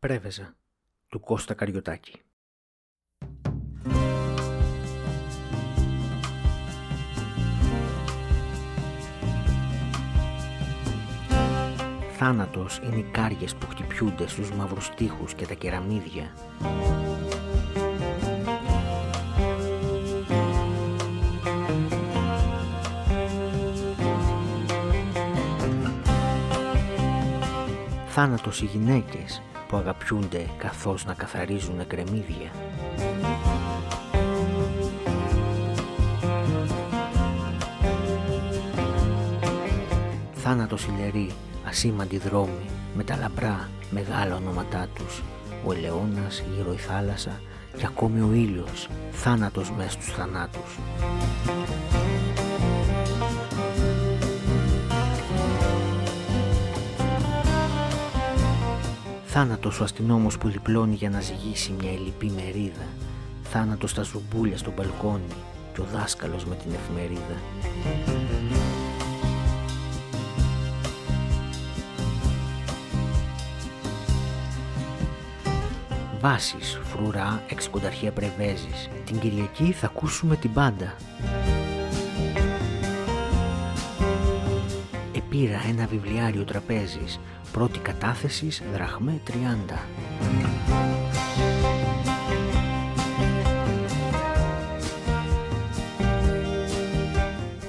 Πρέβεζα. 0.00 0.56
Του 1.08 1.20
Κώστα 1.20 1.54
Καριωτάκη. 1.54 2.22
Θάνατος 12.16 12.78
είναι 12.78 12.96
οι 12.96 13.10
κάριες 13.10 13.54
που 13.54 13.66
χτυπιούνται 13.66 14.26
στους 14.26 14.52
μαύρους 14.52 14.90
τείχους 14.90 15.34
και 15.34 15.46
τα 15.46 15.54
κεραμίδια. 15.54 16.34
Θάνατος 28.06 28.62
οι 28.62 28.64
γυναίκες 28.64 29.42
που 29.70 29.76
αγαπιούνται 29.76 30.46
καθώς 30.58 31.04
να 31.04 31.14
καθαρίζουν 31.14 31.86
κρεμμύδια. 31.86 32.50
Θάνατος 40.34 40.86
ηλερή, 40.86 41.30
ασήμαντοι 41.66 42.18
δρόμοι, 42.18 42.70
με 42.94 43.04
τα 43.04 43.16
λαμπρά 43.16 43.68
μεγάλα 43.90 44.36
ονόματά 44.36 44.86
τους, 44.94 45.22
ο 45.64 45.72
ελαιώνας 45.72 46.42
γύρω 46.54 46.72
η 46.72 46.76
θάλασσα 46.76 47.40
και 47.76 47.86
ακόμη 47.86 48.20
ο 48.20 48.32
ήλιος, 48.32 48.88
θάνατος 49.10 49.70
μες 49.70 49.92
στους 49.92 50.12
θανάτους. 50.12 50.78
Θάνατος 59.32 59.80
ο 59.80 59.84
αστυνόμος 59.84 60.38
που 60.38 60.48
διπλώνει 60.48 60.94
για 60.94 61.10
να 61.10 61.20
ζυγίσει 61.20 61.74
μια 61.80 61.92
ελλειπή 61.92 62.32
μερίδα. 62.34 62.86
Θάνατος 63.42 63.90
στα 63.90 64.02
ζουμπούλια 64.02 64.56
στο 64.56 64.72
μπαλκόνι 64.76 65.34
και 65.74 65.80
ο 65.80 65.84
δάσκαλος 65.92 66.44
με 66.44 66.54
την 66.54 66.72
εφημερίδα. 66.74 67.36
Βάσεις, 76.20 76.80
φρουρά, 76.82 77.42
εξκονταρχία 77.48 78.12
πρεβέζεις. 78.12 78.88
Την 79.04 79.18
Κυριακή 79.18 79.72
θα 79.72 79.86
ακούσουμε 79.86 80.36
την 80.36 80.52
πάντα. 80.52 80.94
Επήρα 85.42 85.62
ένα 85.68 85.86
βιβλιάριο 85.86 86.44
τραπέζης 86.44 87.20
Πρώτη 87.52 87.78
κατάθεσης 87.78 88.62
δραχμέ 88.72 89.20
30. 89.26 89.30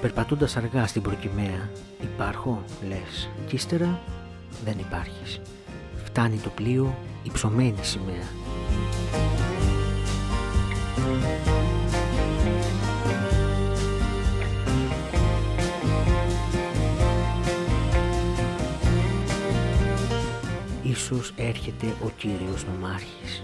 Περπατώντας 0.01 0.57
αργά 0.57 0.87
στην 0.87 1.01
προκυμαία, 1.01 1.69
υπάρχω, 2.01 2.63
λες, 2.87 3.29
κι 3.47 3.55
ύστερα 3.55 3.99
δεν 4.63 4.79
υπάρχεις. 4.79 5.41
Φτάνει 6.03 6.37
το 6.37 6.49
πλοίο, 6.49 6.97
υψωμένη 7.23 7.83
σημαία. 7.83 8.27
Ίσως 21.11 21.33
έρχεται 21.35 21.95
ο 22.03 22.09
κύριος 22.17 22.65
νομάρχης. 22.65 23.41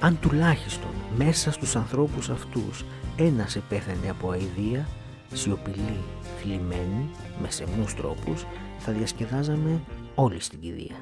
Αν 0.00 0.18
τουλάχιστον 0.20 0.90
μέσα 1.16 1.52
στους 1.52 1.76
ανθρώπους 1.76 2.30
αυτούς 2.30 2.84
ένας 3.16 3.56
επέθανε 3.56 4.10
από 4.10 4.30
αηδία, 4.30 4.88
σιωπηλή, 5.32 5.98
θλιμμένη, 6.40 7.10
με 7.42 7.50
σεμούς 7.50 7.94
τρόπους, 7.94 8.46
θα 8.78 8.92
διασκεδάζαμε 8.92 9.80
όλη 10.16 10.40
στην 10.40 10.60
κηδεία. 10.60 10.94